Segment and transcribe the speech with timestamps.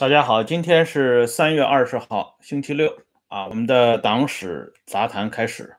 [0.00, 2.90] 大家好，今天是三月二十号，星期六
[3.28, 3.48] 啊。
[3.48, 5.76] 我们的党史杂谈开始。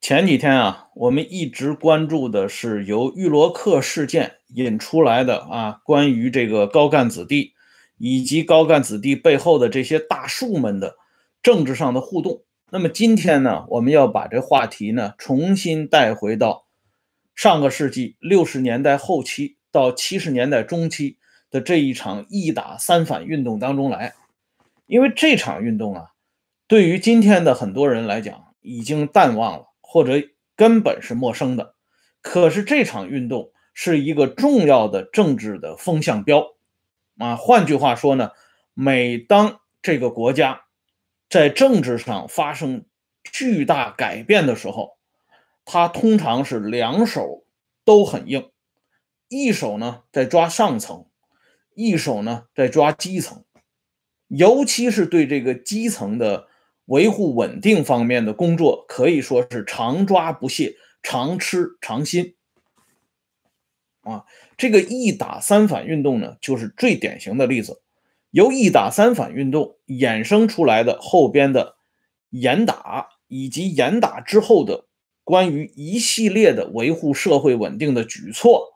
[0.00, 7.52] 前几天啊，我们一直关注的是由玉罗克事件引出来的啊，关于这个高干子弟
[7.96, 10.96] 以及高干子弟背后的这些大树们的
[11.40, 12.42] 政治上的互动。
[12.72, 16.66] 那么今天呢，我们要把这话题呢重新带回到
[17.36, 21.18] 上个世纪六十年代后期到七十年代中期
[21.50, 24.14] 的这一场一打三反运动当中来，
[24.86, 26.12] 因为这场运动啊，
[26.66, 31.74] 对于今天的很多人来讲已经淡忘了，或者根本是陌生的。
[32.20, 36.56] 可是这场运动是一个重要的政治的风向标
[37.16, 37.36] 啊。
[37.36, 38.32] 换句话说呢，
[38.74, 40.62] 每当这个国家，
[41.30, 42.84] 在政治上发生
[43.22, 44.98] 巨大改变的时候，
[45.64, 47.44] 他通常是两手
[47.84, 48.50] 都很硬，
[49.28, 51.06] 一手呢在抓上层，
[51.78, 53.44] 一手呢在抓基层，
[54.26, 56.48] 尤其是对这个基层的
[56.86, 62.34] 维护稳定方面的工作，可以说是常抓不懈，常吃常新。
[64.00, 64.24] 啊，
[64.56, 67.80] 这个一打三反运动呢，就是最典型的例子。
[68.32, 71.76] 由一打三反运动衍生出来的后边的
[72.30, 74.86] 严打，以及严打之后的
[75.22, 78.74] 关于一系列的维护社会稳定的举措，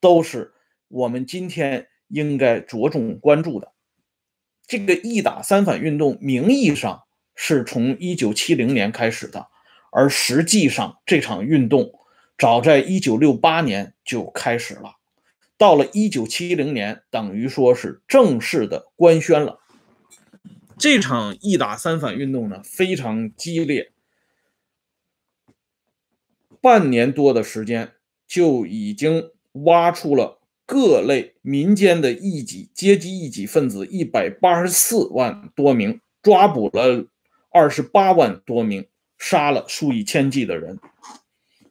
[0.00, 0.54] 都是
[0.88, 3.72] 我们今天应该着重关注的。
[4.66, 9.46] 这个一打三反运动名义上是从一九七零年开始的，
[9.90, 11.92] 而实际上这场运动
[12.36, 14.96] 早在一九六八年就开始了。
[15.56, 19.58] 到了一九七零年，等于说是正式的官宣了。
[20.78, 23.90] 这场一打三反运动呢，非常激烈，
[26.60, 27.94] 半年多的时间
[28.28, 30.37] 就已经挖出了
[30.68, 37.06] 各类民间的异己、阶级异己分子一百八十四万多名，抓捕了
[37.50, 40.78] 二十八万多名，杀了数以千计的人。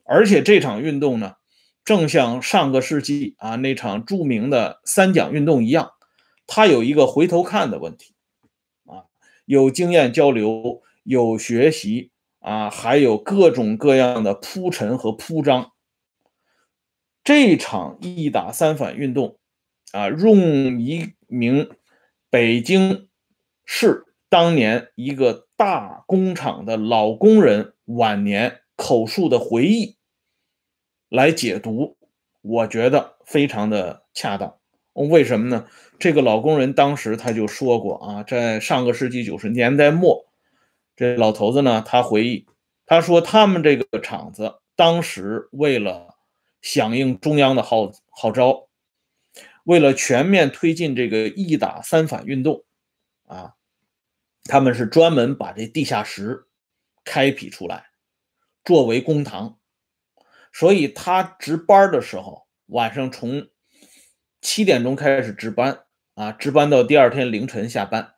[0.04, 1.36] 而且这场运动呢。
[1.86, 5.92] 正像上个世纪啊那场著名的三蒋运动一样，
[6.46, 8.14] 它有一个回头看的问题，
[8.84, 9.08] 啊，
[9.46, 15.72] 有经验交流，有学习啊，还有各种各样的铺陈和铺张。
[17.28, 19.38] 这场一打三反运动，
[19.92, 21.70] 啊，用一名
[22.30, 23.10] 北京
[23.66, 29.98] 市当年一个大工厂的老工人晚年口述的回忆。
[31.10, 31.98] 来解读，
[32.42, 34.58] 我觉得非常的恰当。
[34.94, 35.68] 为什么呢？
[36.00, 40.26] 这个老工人当时他就说过啊，在上个世纪九十年代末，
[40.96, 42.46] 这老头子呢，他回忆，
[42.86, 46.07] 他说他们这个厂子当时为了
[46.68, 48.68] 响应中央的号号召，
[49.64, 52.66] 为了全面推进这个一打三反运动，
[53.26, 53.54] 啊，
[54.44, 56.48] 他们是专门把这地下室
[57.06, 57.86] 开辟出来，
[58.66, 59.58] 作为公堂。
[60.52, 63.48] 所以他值班的时候，晚上从
[64.42, 65.86] 七点钟开始值班
[66.16, 68.14] 啊，值班到第二天凌晨下班。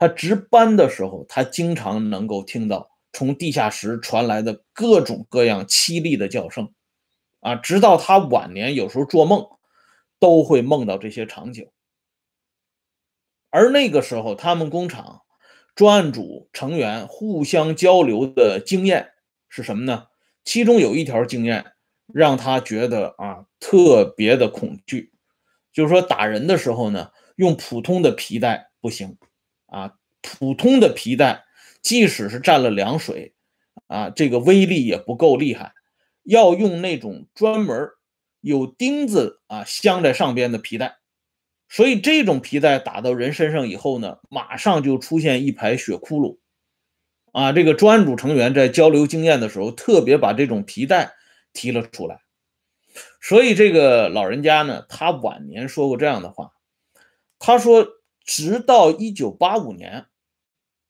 [0.00, 6.74] 他值班的时候，他经常能够听到从地下室传来的各种各样凄厉的叫声，
[7.44, 9.46] 啊，直到他晚年有时候做梦，
[10.18, 11.68] 都会梦到这些场景。
[13.50, 15.20] 而那个时候，他们工厂
[15.74, 19.12] 专案组成员互相交流的经验
[19.48, 20.06] 是什么呢？
[20.42, 21.66] 其中有一条经验。
[22.12, 25.14] 让他觉得啊特别的恐惧，
[25.72, 29.16] 就是说打人的时候呢，用普通的皮带不行
[29.64, 31.46] 啊，普通的皮带
[31.80, 33.34] 即使是蘸了凉水
[33.86, 35.72] 啊，这个威力也不够厉害，
[36.24, 37.90] 要用那种专门
[38.40, 40.96] 有钉子啊镶在上边的皮带，
[41.68, 46.38] 所以这种皮带打到人身上以后呢，马上就出现一排血窟窿
[47.32, 47.52] 啊。
[47.52, 51.14] 这个专案组成员在交流经验的时候，特别把这种皮带。
[51.56, 52.18] 提了出来，
[53.20, 56.50] 所以这个老人家呢，他晚年说过这样的话，
[57.38, 57.86] 他说，
[58.24, 60.06] 直到一九八五年，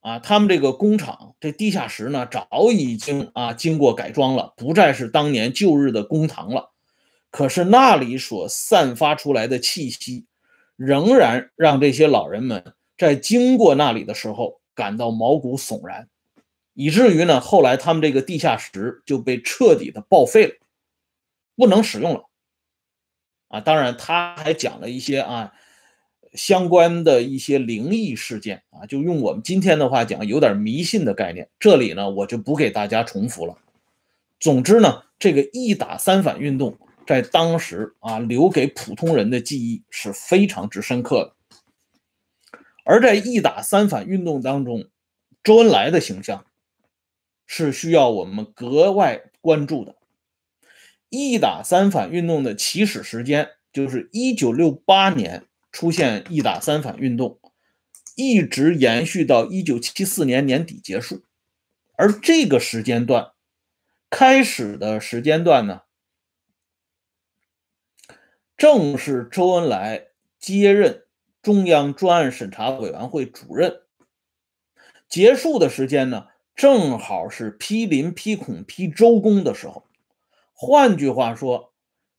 [0.05, 6.73] 啊，他们这个工厂这地下室呢，早已经啊经过改装了，不再是当年旧日的公堂了，
[7.31, 10.27] 可是那里所散发出来的气息，
[10.77, 16.07] 仍然让这些老人们在经过那里的时候感到毛骨悚然。
[16.75, 20.55] 以至于呢，后来他们这个地下室就被彻底的报废了，
[21.57, 22.29] 不能使用了。
[23.49, 25.55] 啊，当然他还讲了一些啊
[26.35, 31.49] 相关的一些灵异事件啊，就用我们今天的话讲，有点迷信的概念。
[31.59, 33.57] 这里呢，我就不给大家重复了。
[34.41, 42.59] 总之呢，这个一打三反运动在当时啊，留给普通人的记忆是非常之深刻的。
[42.85, 44.85] 而在一打三反运动当中，
[45.43, 46.45] 周恩来的形象
[47.47, 49.95] 是需要我们格外关注的。
[51.09, 57.41] 一打三反运动的起始时间就是一九六八年出现一打三反运动，
[58.15, 61.25] 一直延续到一九七四年年底结束。
[61.97, 63.33] 而这个时间段
[64.09, 65.83] 开始的时间段呢，
[68.57, 70.07] 正是周恩来
[70.39, 71.07] 接任
[71.43, 73.81] 中央专案审查委员会主任，
[75.09, 79.89] 结束的时间呢，正好是批林、批孔、批周公的时候。
[80.53, 81.74] 换句话说，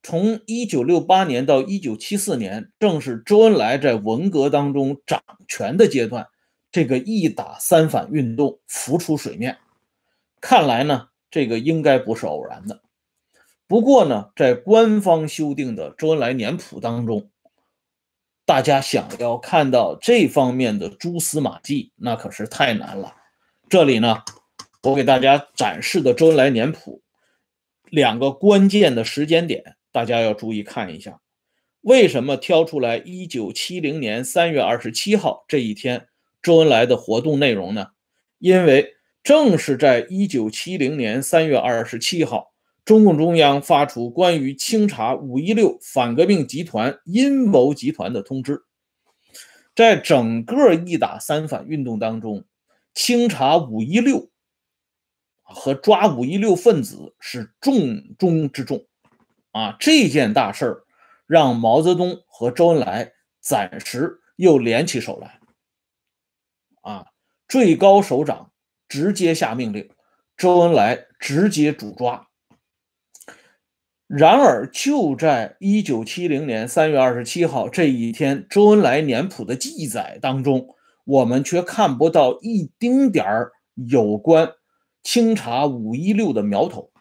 [0.07, 6.27] 从一九六八年到一九七四年，正是周恩来在文革当中掌权的阶段，
[6.71, 9.57] 这个一打三反运动浮出水面。
[10.39, 12.83] 看来呢，这个应该不是偶然的。
[13.65, 17.31] 不过呢，在官方修订的周恩来年谱当中，
[18.45, 23.15] 大家想要看到这方面的蛛丝马迹，那可是太难了。
[23.67, 24.19] 这里呢，
[24.83, 27.01] 我给大家展示的周恩来年谱。
[27.89, 31.21] 两个关键的时间点，大家要注意看一下。
[31.79, 36.09] 为什么挑出来一九七零年三月二十七号这一天
[36.41, 37.91] 周恩来的活动内容呢？
[38.37, 42.51] 因为正是在一九七零年三月二十七号，
[42.83, 48.63] 中共中央发出关于清查五一六反革命集团阴谋集团的通知。
[49.73, 52.43] 在整个一打三反运动当中，
[52.93, 54.29] 清查五一六。
[55.47, 58.83] 和抓五一六分子是重中之重，
[59.55, 60.83] 啊，这件大事儿
[61.25, 65.39] 让毛泽东和周恩来暂时又联起手来，
[66.81, 67.05] 啊，
[67.47, 68.51] 最高首长
[68.89, 69.89] 直接下命令，
[70.35, 72.27] 周恩来直接主抓。
[74.07, 80.67] 然而，就在一九七零年三月二十七号这一天，周恩来年谱的记载当中，
[81.05, 84.51] 我们却看不到一丁点儿有关。
[85.01, 86.91] 清查五一六的苗头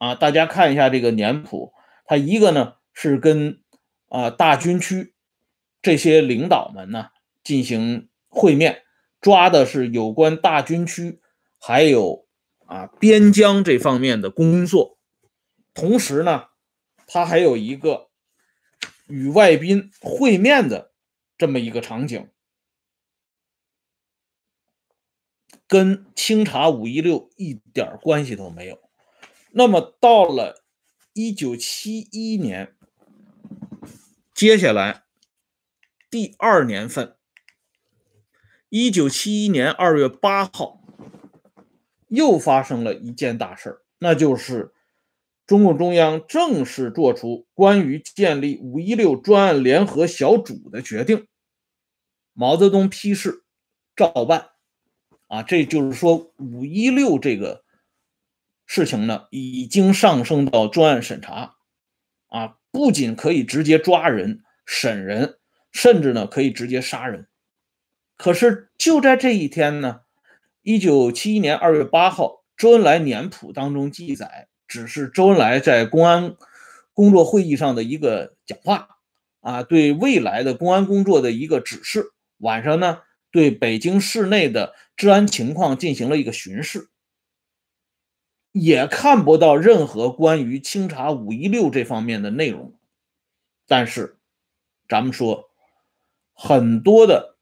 [0.00, 1.74] 啊，大家看一下这个年谱，
[2.06, 3.60] 它一个呢是跟
[4.08, 5.14] 啊大军区
[5.82, 7.08] 这些领导们呢
[7.44, 8.82] 进行会面，
[9.20, 11.20] 抓的是有关大军区
[11.58, 12.26] 还有
[12.64, 14.98] 啊边疆这方面的工作，
[15.74, 16.46] 同时呢，
[17.06, 18.08] 他还有一个
[19.06, 20.92] 与外宾会面的
[21.36, 22.30] 这么一个场景。
[25.66, 28.79] 跟清查五一六一点关系都没有。
[29.52, 30.62] 那么到了
[31.12, 32.74] 一九七一年，
[34.32, 35.02] 接下来
[36.08, 37.16] 第二年份，
[38.68, 40.80] 一九七一年二月八号，
[42.08, 44.72] 又发生了一件大事那就是
[45.46, 51.26] 中共中央正式做出关于建立五一六专案联合小组的决定，
[52.32, 53.44] 毛泽东批示，
[53.96, 54.50] 照办。
[55.26, 57.64] 啊，这就是说，五一六这个
[58.72, 61.56] 事情呢，已经上升到专案审查，
[62.28, 65.38] 啊，不仅可以直接抓人、审人，
[65.72, 67.26] 甚至呢可以直接杀人。
[68.16, 70.02] 可是就在这一天呢，
[70.62, 76.36] 一九七一年二月八号，周恩来年谱当中记载，只是周恩来在公安
[76.94, 78.86] 工作会议上的一个讲话，
[79.40, 82.12] 啊，对未来的公安工作的一个指示。
[82.38, 83.00] 晚上呢。
[83.32, 86.88] 对北京市内的治安情况进行了一个巡视，
[88.52, 92.74] 也看不到任何关于清查五一六这方面的内容。
[93.66, 94.18] 但是，
[94.88, 95.50] 咱们说
[96.32, 97.36] 很多的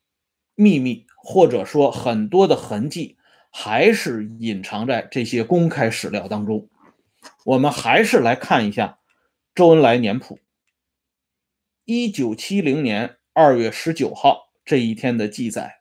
[0.55, 3.17] 秘密，或者说很多的痕迹，
[3.51, 6.69] 还是隐藏在这些公开史料当中。
[7.45, 8.99] 我们还是来看一下
[9.55, 10.39] 周恩来年谱，
[11.85, 15.81] 一九七零年二月十九号这一天的记载。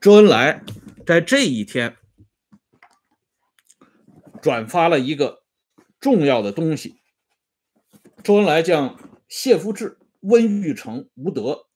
[0.00, 0.62] 周恩来
[1.06, 1.96] 在这一天
[4.42, 5.44] 转发了一个
[5.98, 6.96] 重要的东西。
[8.22, 11.66] 周恩来将谢富治、温玉成、吴德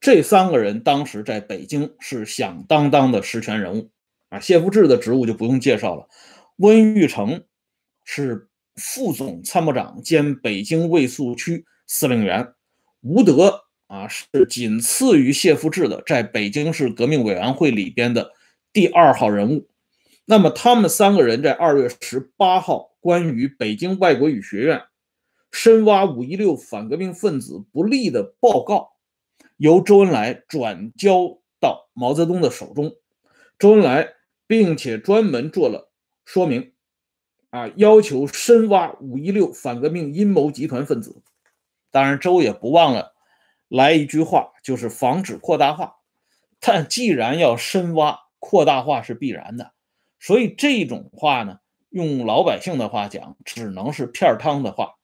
[0.00, 3.90] 这三个人当时在北京是响当当的实权人物
[4.30, 4.40] 啊。
[4.40, 6.08] 谢富治的职务就不用介绍了，
[6.56, 7.44] 温玉成
[8.04, 12.54] 是副总参谋长兼北京卫戍区司令员，
[13.02, 13.64] 吴德。
[13.88, 18.32] 啊，是仅次于谢富治的，在北京市革命委员会里边的
[18.70, 19.66] 第二号人物。
[20.30, 24.82] 那么，他们三个人在二月十八号关于北京外国语学院
[25.50, 28.90] 深挖五一六反革命分子不利的报告，
[29.56, 32.94] 由周恩来转交到毛泽东的手中。
[33.58, 34.06] 周恩来
[34.46, 35.90] 并且专门做了
[36.26, 36.74] 说明，
[37.48, 41.22] 啊，要求深挖五一六反革命阴谋集团分子。
[41.90, 43.14] 当然，周也不忘了。
[43.68, 45.94] 来一句话，就是防止扩大化
[46.60, 49.72] 但既然要深挖扩大化是必然的，
[50.20, 51.58] 所以这种话呢，
[51.90, 54.94] 用老百姓的话讲，只能是片汤的话。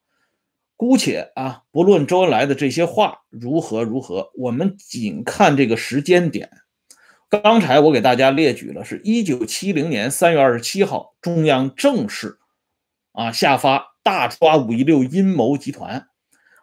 [0.76, 6.50] 姑且啊，不论周恩来的这些话如何如何，我们仅看这个时间点。
[7.28, 12.38] 刚才我给大家列举了，是一九七零年三月二十七号，中央正式
[13.12, 16.08] 啊下发大抓五一六阴谋集团。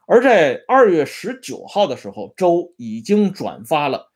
[0.07, 4.11] 而在二月十九号的时候，周已经转发了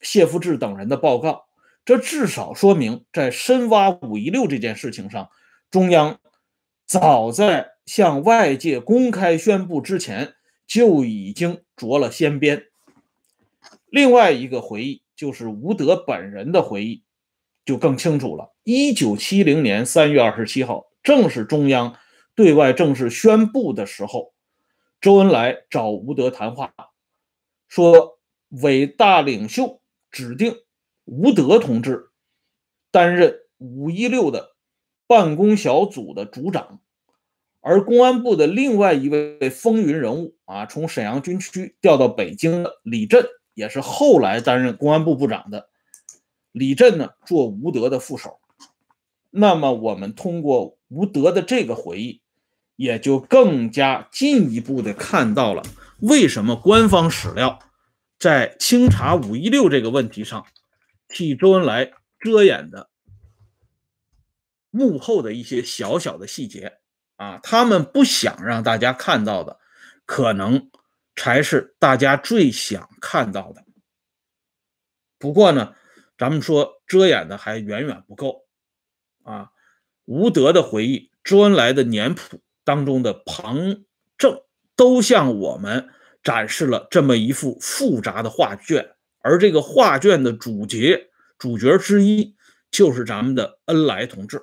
[0.00, 1.47] 谢富治等人的报告，
[1.88, 5.30] 这至少说明在深挖五一六这件事情上，
[5.70, 6.20] 中央
[6.84, 7.78] 早在。
[7.86, 10.34] 向外界公开宣布之前，
[10.66, 12.66] 就已经着了先鞭。
[13.86, 17.02] 另外一个回忆就是吴德本人的回忆，
[17.64, 18.54] 就更清楚了。
[18.62, 21.96] 一九七零年三月二十七号，正是中央
[22.34, 24.34] 对外正式宣布的时候，
[25.00, 26.74] 周恩来找吴德谈话，
[27.68, 28.18] 说
[28.50, 29.80] 伟大领袖
[30.10, 30.54] 指定
[31.10, 32.10] 吴德同志
[32.90, 34.50] 担任五一六的
[35.06, 36.80] 办公小组的组长。
[37.60, 45.68] 而公安部的另外一位风云人物啊，从沈阳军区调到北京的李振，也是后来担任公安部部长的
[46.52, 48.38] 李振呢，做吴德的副手。
[49.30, 52.20] 那么，我们通过吴德的这个回忆，
[52.76, 55.62] 也就更加进一步的看到了
[56.00, 57.58] 为什么官方史料
[58.18, 60.46] 在清查五一六这个问题上
[61.08, 62.90] 替周恩来遮掩的
[64.70, 66.78] 幕后的一些小小的细节。
[67.16, 69.58] 啊，他们不想让大家看到的，
[70.06, 70.70] 可能
[71.16, 73.64] 才是大家最想看到的。
[75.18, 75.74] 不过呢，
[76.16, 78.46] 咱们说遮掩的还远远不够
[79.24, 79.50] 啊。
[80.04, 83.82] 吴德的回忆、周恩来的年谱当中的旁
[84.16, 84.40] 证，
[84.76, 85.88] 都向我们
[86.22, 88.94] 展示了这么一幅复杂的画卷。
[89.20, 92.36] 而这个画卷的主角、主角之一，
[92.70, 94.42] 就是咱们的恩来同志。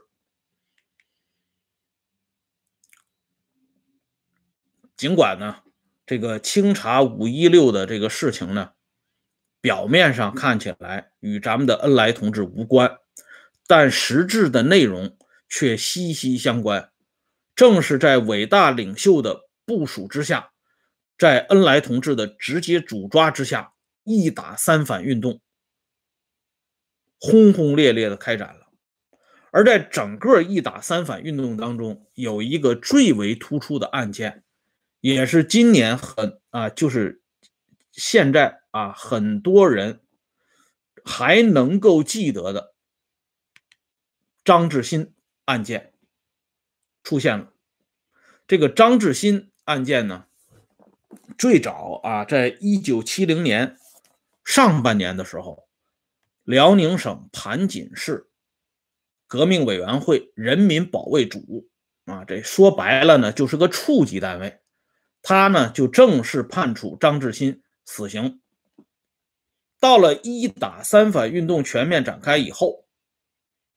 [4.98, 5.58] 尽管呢，
[6.06, 8.72] 这个清查五一六的这个事情呢，
[9.60, 12.98] 表面上看起来与咱们的恩来同志无关，
[13.68, 15.18] 但实质的内容
[15.50, 16.92] 却息息相关。
[17.56, 20.52] 正是在伟大领袖的部署之下，
[21.18, 23.74] 在恩来同志的直接主抓之下，
[24.06, 25.42] 一打三反运动
[27.20, 28.68] 轰轰烈烈的开展了。
[29.52, 34.44] 而在整个一打三反运动当中，有一个最为突出的案件。
[35.02, 37.22] 也是今年很啊，就是
[37.92, 40.02] 现在啊，很多人
[41.04, 42.74] 还能够记得的
[44.44, 45.94] 张志新案件
[47.04, 47.54] 出现了。
[48.48, 50.26] 这个张志新案件呢，
[51.38, 53.78] 最早啊，在一九七零年
[54.46, 55.68] 上半年的时候，
[56.44, 58.30] 辽宁省盘锦市
[59.28, 61.68] 革命委员会人民保卫组
[62.06, 64.60] 啊，这说白了呢，就是个处级单位。
[65.24, 68.40] 他呢就正式判处张志新死刑。
[69.80, 72.86] 到了一打三反运动全面展开以后，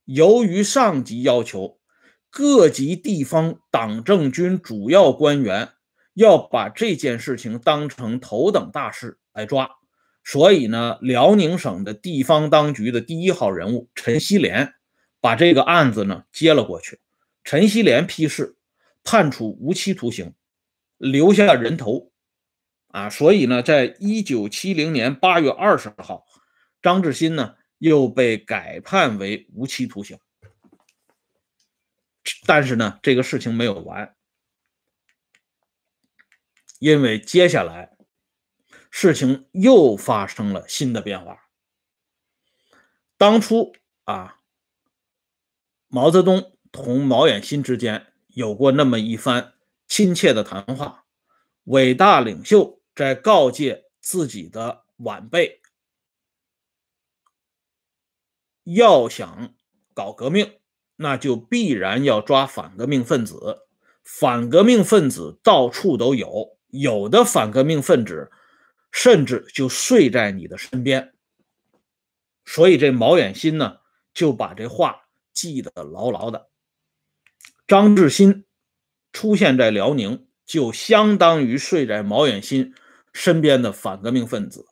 [0.04, 1.80] 由于上级要求
[2.28, 5.70] 各级地方党政军主要官员
[6.12, 9.77] 要把这件事情当成头等大事来抓，
[10.30, 14.74] 所以呢，辽宁省的地方当局的第一号人物陈锡联
[15.22, 17.00] 把这个案子呢接了过去。
[17.44, 18.58] 陈锡联批示，
[19.02, 20.34] 判处无期徒刑。
[20.98, 22.12] 留下人头，
[22.88, 26.26] 啊，所以呢，在一九七零年八月二十号，
[26.82, 30.18] 张志新呢又被改判为无期徒刑。
[32.44, 34.14] 但是呢，这个事情没有完，
[36.80, 37.96] 因为接下来
[38.90, 41.48] 事情又发生了新的变化。
[43.16, 43.72] 当初
[44.04, 44.40] 啊，
[45.88, 49.54] 毛泽东同毛远新之间有过那么一番。
[49.90, 51.06] 亲切的谈话，
[51.64, 55.62] 伟大领袖在告诫自己的晚辈：
[58.64, 59.54] 要想
[59.94, 60.60] 搞革命，
[60.96, 63.66] 那就必然要抓反革命分子。
[64.04, 68.30] 反革命分子到处都有，有的反革命分子
[68.92, 71.14] 甚至就睡在你的身边。
[72.44, 73.78] 所以这毛远新呢，
[74.12, 76.48] 就把这话记得牢牢的。
[77.66, 78.44] 张志新。
[79.10, 82.74] 出现在辽宁，就相当于睡在毛远新
[83.14, 84.66] 身边的反革命分子。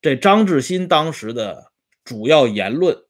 [0.00, 1.70] 这张志新当时的
[2.04, 3.04] 主要言论，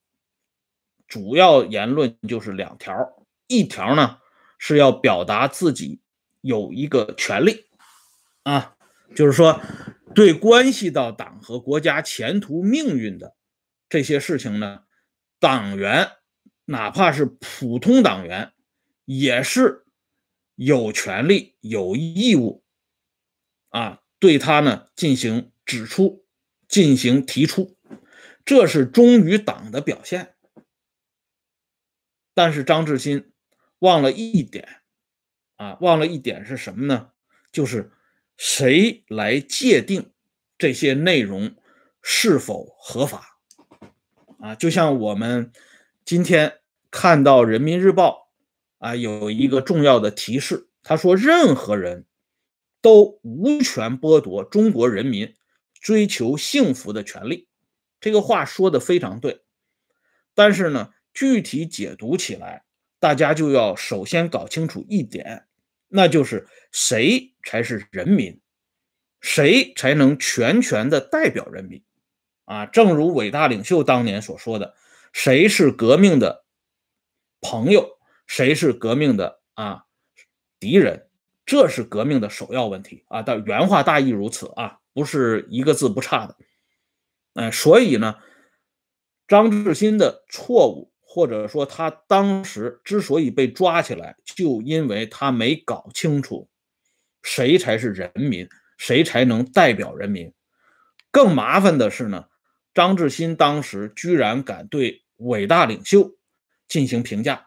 [1.06, 4.18] 主要言论就是两条：一条呢
[4.58, 6.00] 是要表达自己
[6.40, 7.64] 有一个权利，
[8.42, 8.73] 啊，
[9.14, 9.60] 就是说
[10.14, 13.36] 对关系到党和国家前途命运的
[13.88, 14.84] 这些事情呢，
[15.38, 16.10] 党员
[16.64, 18.52] 哪怕是普通党员，
[19.04, 19.84] 也是
[20.54, 22.64] 有权利、有义务
[23.70, 26.24] 啊，对他呢进行指出、
[26.68, 27.76] 进行提出，
[28.44, 30.34] 这是忠于党的表现。
[32.34, 33.32] 但是张志新
[33.78, 34.82] 忘了一点
[35.56, 37.10] 啊，忘了一点是什么呢？
[37.52, 37.92] 就是
[38.36, 40.10] 谁来界定
[40.58, 41.54] 这些内容
[42.02, 43.38] 是否合法
[44.40, 44.54] 啊？
[44.54, 45.52] 就像我们
[46.04, 46.60] 今天
[46.90, 48.30] 看到《人民日报》
[48.86, 52.06] 啊，有一个重要的提示，他说：“任何人
[52.82, 55.34] 都无权剥夺中国人民
[55.80, 57.48] 追求幸福的权利。”
[58.00, 59.40] 这个话说的非常对，
[60.34, 62.64] 但是呢，具体解读起来，
[62.98, 65.43] 大家就要首先搞清楚一点。
[65.96, 68.40] 那就是谁才是人民，
[69.20, 71.84] 谁才能全权的代表人民
[72.46, 72.66] 啊？
[72.66, 74.74] 正如伟大领袖当年所说的
[75.14, 76.44] ：“谁是革命的
[77.40, 77.96] 朋友，
[78.26, 79.84] 谁是革命的啊
[80.58, 81.08] 敌人？”
[81.46, 83.22] 这是革命的首要问题啊！
[83.22, 86.36] 的原话大意如此啊，不是一个字不差的。
[87.34, 88.16] 哎，所以呢，
[89.28, 90.90] 张志新的错误。
[91.14, 96.48] 或者说，他当时之所以被抓起来，就因为他没搞清楚
[97.22, 100.32] 谁才是人民，谁才能代表人民。
[101.12, 102.24] 更麻烦的是呢，
[102.74, 106.10] 张志新当时居然敢对伟大领袖
[106.66, 107.46] 进行评价，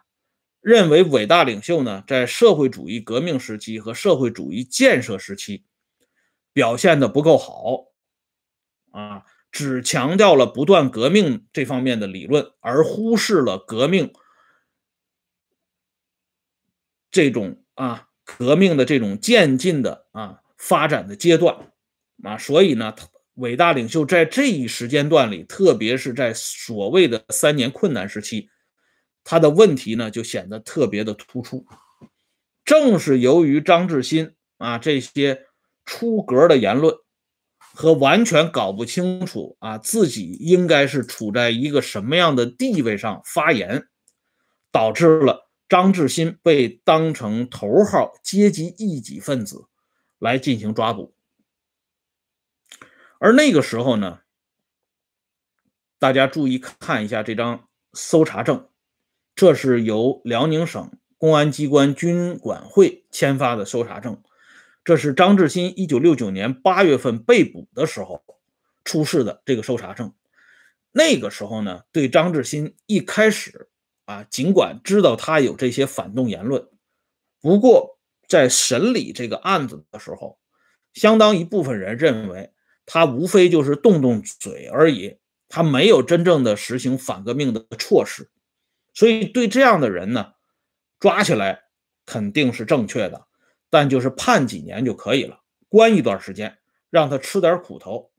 [0.62, 5.66] 认为伟大领袖呢在社会主义革命时期和社会主义建设时期
[6.54, 7.88] 表现的不够好
[8.92, 9.26] 啊。
[9.52, 14.14] 只强调了不断革命这方面的理论，而忽视了革命
[17.10, 21.72] 这种啊革命的这种渐进的啊发展的阶段
[22.24, 22.94] 啊，所以呢，
[23.36, 28.50] 伟大领袖在这一时间段里，特别是在所谓的三年困难时期，
[29.24, 31.66] 他的问题呢就显得特别的突出。
[32.66, 35.46] 正是由于张志新啊这些
[35.86, 36.96] 出格的言论。
[37.78, 43.88] 和完全搞不清楚啊，自己应该是处在一个什么样的地位上发言，
[44.72, 49.68] 导致了张志新被当成头号阶级异己分子
[50.18, 51.14] 来进行抓捕。
[53.20, 54.22] 而那个时候呢，
[56.00, 58.68] 大家注意看一下这张搜查证，
[59.36, 64.20] 这是由辽宁省公安机关军管会签发的搜查证。
[64.88, 68.24] 这是张志新一九六九年八月份被捕的时候
[68.86, 70.14] 出示的这个搜查证。
[70.94, 73.68] 那个时候呢，对张志新一开始
[74.06, 76.70] 啊，尽管知道他有这些反动言论，
[77.42, 80.40] 不过在审理这个案子的时候，
[80.94, 82.54] 相当一部分人认为
[82.86, 85.18] 他无非就是动动嘴而已，
[85.50, 88.32] 他没有真正的实行反革命的措施，
[88.94, 90.32] 所以对这样的人呢，
[90.98, 91.64] 抓起来
[92.06, 93.27] 肯定是正确的。
[93.70, 96.58] 但就是判几年就可以了，关一段时间，
[96.90, 98.12] 让他吃点苦头，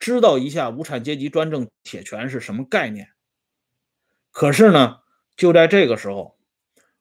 [0.00, 3.10] 知道一下无产阶级专政铁拳是什么概念。
[4.32, 4.98] 可是呢，
[5.36, 6.36] 就在这个时候，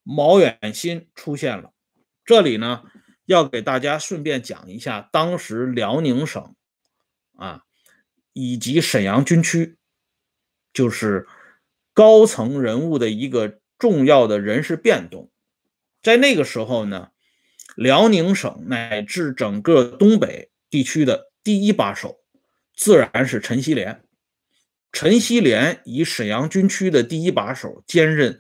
[0.04, 1.72] 毛远新出现了。
[2.24, 2.84] 这里呢，
[3.26, 6.56] 要给大家顺便讲一下，当时辽宁省
[7.36, 7.64] 啊，
[8.34, 9.78] 以及沈阳军区，
[10.72, 11.28] 就是
[11.94, 15.32] 高层人物的一个重要的人事变动。
[16.04, 17.10] 在那个时候呢。
[17.76, 22.20] 辽宁省乃至整个东北地区的第一把手，
[22.76, 24.04] 自然是陈锡联。
[24.92, 28.40] 陈锡联以沈阳军区的第一把手，兼任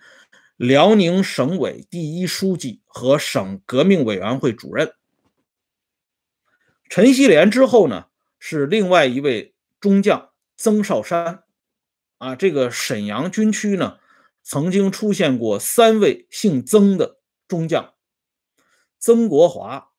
[0.55, 4.93] 辽宁省委第一书记和省革命委员会主任。
[6.87, 8.05] 陈锡联之后呢，
[8.39, 11.43] 是另外一位中将曾少山。
[12.19, 13.97] 啊，这个沈阳军区呢，
[14.41, 17.19] 曾经出现过三位姓曾的
[17.49, 17.94] 中将。
[19.05, 19.91] 曾国华、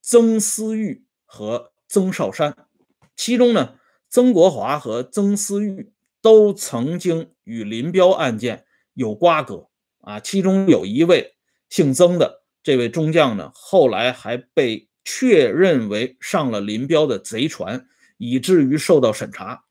[0.00, 2.66] 曾思玉和曾少山，
[3.14, 9.68] 其中呢，曾国华和曾思玉都曾经与林彪案件有瓜葛
[10.00, 10.18] 啊。
[10.18, 11.36] 其中有一位
[11.70, 17.86] 姓曾的这位中将呢，后来还被确认为上了林彪的贼船，
[18.16, 19.62] 以至于受到审查。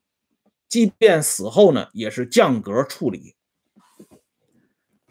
[0.70, 3.34] 即便死后呢，也是降格处理。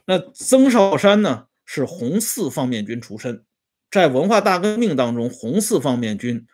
[0.05, 1.49] 那曾少山呢？
[1.73, 3.45] 是红四方面军出身，
[3.89, 6.45] 在文化大革命当中，红四方面军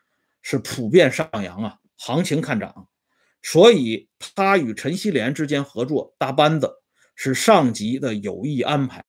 [0.43, 2.87] 是普遍上扬啊，行情看涨，
[3.41, 6.83] 所以他与陈锡联之间合作搭班子
[7.15, 9.03] 是上级的有意安排。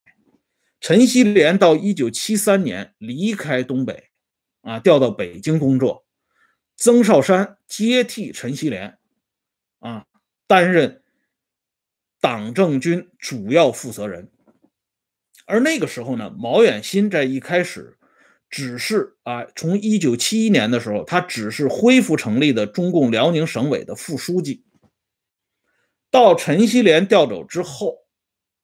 [0.80, 4.08] 陈锡联到一九七三年离开东北，
[4.62, 6.06] 啊，调到北京工作，
[6.74, 8.96] 曾少山接替陈锡联，
[9.80, 10.06] 啊，
[10.46, 11.02] 担任
[12.18, 14.32] 党政军主要负责人。
[15.48, 17.96] 而那个时候呢，毛远新在一开始
[18.50, 24.62] 只是啊，从一九七一年的时候，他只是恢复成立的中共辽宁省委的副书记。
[26.10, 27.96] 到陈锡联调走之后，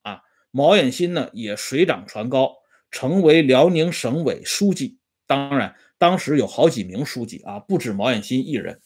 [0.03, 0.21] 啊，
[0.51, 2.53] 毛远新呢也水涨船高，
[2.91, 4.99] 成为辽宁省委书记。
[5.27, 8.83] 当然，当时有好几名书记啊，不止毛远新一人。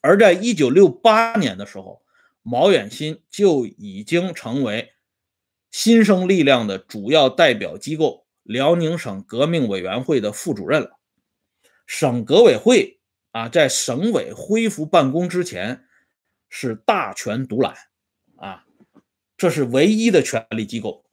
[0.00, 2.02] 而在一九六八年的时候，
[2.42, 4.90] 毛远新就已经成为。
[5.70, 10.98] 新生力量的主要代表机构辽宁省革命委员会的副主任了。
[11.86, 15.84] 省革委会啊，在省委恢复办公之前
[16.48, 17.74] 是大权独揽
[18.36, 18.64] 啊，
[19.36, 21.04] 这是唯一的权力机构。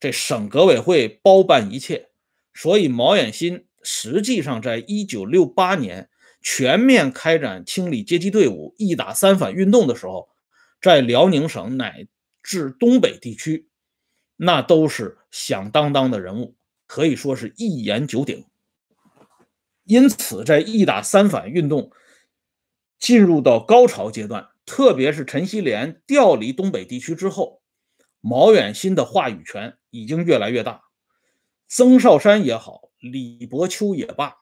[0.00, 2.08] 这省革委会包办一切，
[2.52, 6.08] 所以毛远新实际上在一九六八年
[6.42, 10.28] 全面开展清理阶级队伍、一打三反运动的时候，
[10.80, 12.06] 在辽宁省乃
[12.42, 13.68] 至东北地区。
[14.36, 18.44] 那都是响当当的人物，可以说是一言九鼎。
[19.84, 21.90] 因此，在一打三反运动
[22.98, 27.60] 进入到高潮阶段，特别是陈锡联调离东北地区之后，
[28.20, 30.84] 毛远新的话语权已经越来越大。
[31.68, 34.36] 曾少山也好，李伯秋也罢，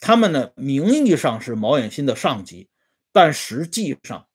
[0.00, 2.68] 他们呢名义上是毛远新的上级，
[3.10, 4.26] 但实际上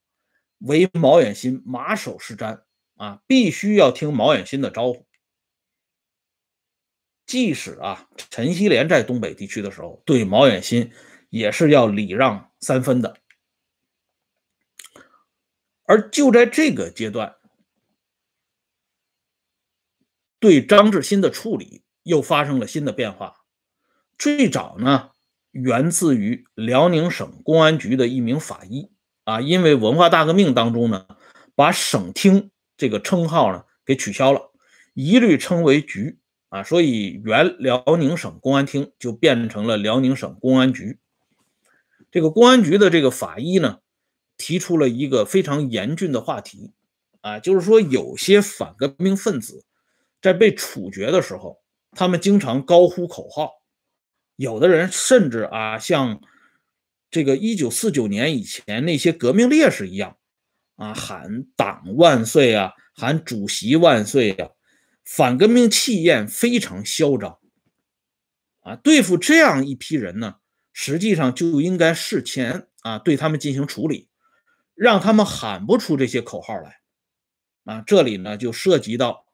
[0.59, 2.61] 为毛远新马首是瞻。
[2.99, 5.05] 啊，必须要听毛远新的招呼。
[7.25, 10.91] 即使啊，陈锡联在东北地区的时候，对毛远新
[11.29, 13.17] 也是要礼让三分的。
[15.83, 17.35] 而就在这个阶段，
[20.39, 23.45] 对张志新的处理又发生了新的变化。
[24.17, 25.11] 最早呢，
[25.51, 28.91] 源自于辽宁省公安局的一名法医
[29.23, 31.07] 啊，因为文化大革命当中呢，
[31.55, 32.51] 把省厅。
[32.79, 34.53] 这个称号呢，给取消了，
[34.93, 40.97] 一律称为局啊，所以原辽宁省公安厅就变成了辽宁省公安局。
[42.09, 43.79] 这个公安局的这个法医呢，
[44.37, 46.71] 提出了一个非常严峻的话题
[47.19, 49.65] 啊，就是说有些反革命分子
[50.21, 51.59] 在被处决的时候，
[51.91, 53.51] 他们经常高呼口号，
[54.37, 56.21] 有的人甚至啊，像
[57.11, 60.15] 这个一九四九年以前那些革命烈士一样。
[60.79, 64.49] 啊，喊党万岁啊，喊主席万岁呀，
[65.03, 67.37] 反革命气焰非常嚣张。
[68.61, 70.35] 啊，对付这样一批人呢，
[70.71, 74.07] 实际上就应该事前啊对他们进行处理，
[74.73, 76.79] 让他们喊不出这些口号来。
[77.65, 79.25] 啊，这里呢就涉及到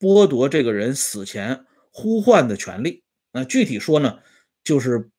[0.00, 3.04] 剥夺这个人死前呼唤的权利。
[3.32, 4.20] 那具体说呢，
[4.64, 5.10] 就是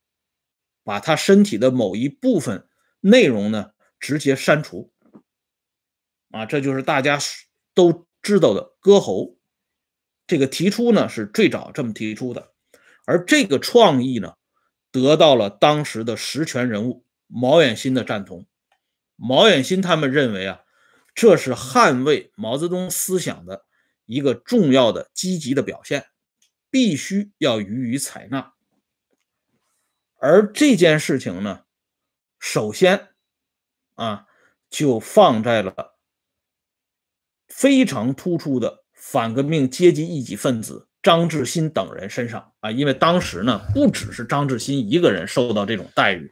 [0.83, 2.67] 把他身体的某一部分
[2.99, 4.91] 内容呢直接删除。
[6.31, 7.17] 啊，这就是大家
[7.73, 9.37] 都知道的割喉。
[10.27, 12.51] 这个提出呢是最早这么提出的，
[13.05, 14.35] 而这个创意呢
[14.91, 18.45] 得到了当时的实权人物毛远新的赞同。
[19.15, 20.61] 毛远新他们认为啊，
[21.15, 23.65] 这是捍卫毛泽东思想的
[24.05, 26.07] 一个重要的积极的表现，
[26.69, 28.53] 必须要予以采纳。
[30.19, 31.63] 而这件事情呢，
[32.37, 33.09] 首先
[33.95, 34.27] 啊
[34.69, 35.96] 就放在了。
[37.57, 46.31] 非常突出的反革命阶级异己分子张志新等人身上啊，因为当时呢，不只是张志新一个人受到这种待遇，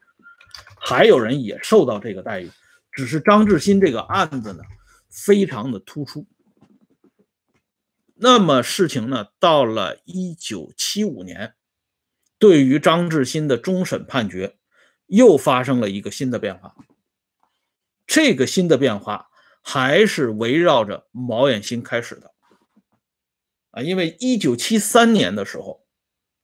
[0.79, 2.51] 还有人也受到这个待遇，
[2.91, 4.59] 只是张志新这个案子呢，
[5.09, 6.27] 非常的突出。
[8.13, 11.55] 那么事情呢，到了一九七五年，
[12.37, 14.57] 对于张志新的终审判决，
[15.07, 16.75] 又发生了一个新的变化。
[18.05, 19.29] 这个新的变化。
[19.67, 22.31] 还是围绕着毛远新开始的
[23.71, 25.83] 啊，因为一九七三年的时候，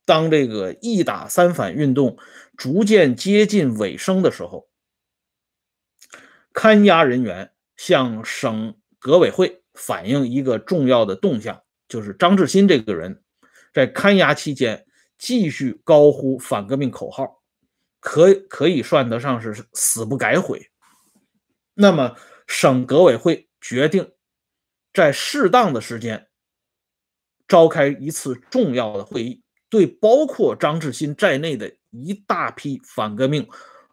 [0.05, 2.17] 当这个一打三反运动
[2.57, 4.67] 逐渐接近尾声的时候，
[6.51, 13.21] 看押人员向省革委会反映一个重要的动向，就是张志新这个人
[13.71, 14.88] 在看押期间
[15.19, 17.43] 继续高呼反革命口号，
[17.99, 20.71] 可可以算得上是死不改悔。
[21.75, 22.15] 那么。
[22.53, 24.11] 省革委会决定
[24.93, 26.27] 在适当的时间
[27.47, 33.47] 召开一次重要的会议，对包括张志新在内的一大批反革命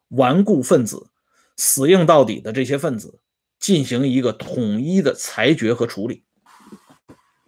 [0.08, 1.08] 顽固分子、
[1.56, 3.20] 死硬到底的这些分子
[3.60, 6.24] 进行一个统一的裁决和处理。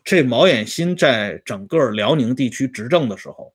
[0.05, 3.53] 这毛远新在整个辽宁地区执政的时候，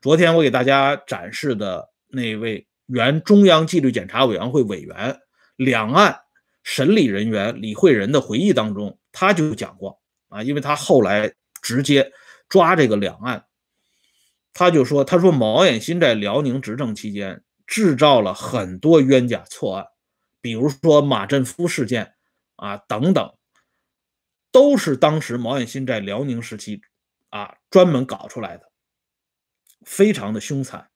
[0.00, 5.20] 昨天我给大家展示的那位原中央纪律检查委员会委员、
[5.56, 6.18] 两岸
[6.62, 12.12] 审理人员李慧仁的回忆当中，他就讲过啊，因为他后来直接
[12.48, 13.46] 抓这个两岸，
[14.52, 19.86] 他就说，他说毛远新在辽宁执政期间制造了很多冤假错案，
[20.40, 22.14] 比如说马振夫事件
[22.56, 23.32] 啊等等，
[24.52, 26.82] 都是当时毛远新在辽宁时期
[27.30, 28.70] 啊专门搞出来的，
[29.86, 30.90] 非常的凶残。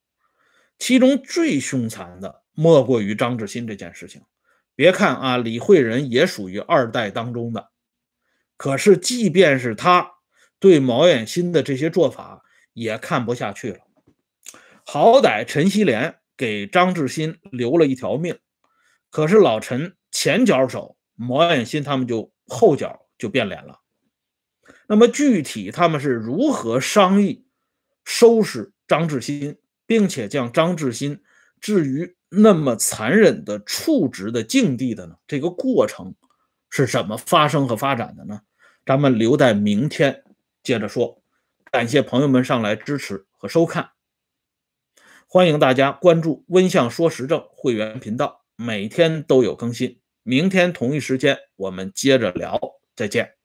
[0.78, 4.22] 其中最凶残的莫过于张志新这件事情。
[4.74, 7.70] 别看啊，李惠仁也属于二代当中的，
[8.56, 10.12] 可是即便是他
[10.58, 13.78] 对毛远新的这些做法也看不下去了。
[14.84, 18.38] 好歹陈锡联给张志新留了一条命，
[19.10, 23.80] 可是老陈前脚走，毛远新他们就后脚就变脸了。
[24.86, 27.46] 那么具体他们是如何商议
[28.04, 29.56] 收拾张志新？
[29.86, 31.22] 并且将张志新
[31.60, 35.16] 置于那么残忍的处职的境地的呢？
[35.26, 36.14] 这个过程
[36.70, 38.40] 是怎么发生和发展的呢？
[38.84, 40.24] 咱们留待明天
[40.62, 41.22] 接着说。
[41.70, 43.90] 感谢朋友们上来支持和收看，
[45.26, 49.98] 欢迎大家关注“温相说时政”会员频道，每天都有更新。
[50.22, 52.60] 明天同一时间我们接着聊，
[52.94, 53.43] 再见。